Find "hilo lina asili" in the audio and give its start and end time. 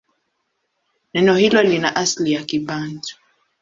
1.37-2.31